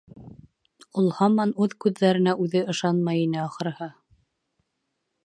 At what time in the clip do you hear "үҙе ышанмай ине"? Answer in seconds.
2.47-3.41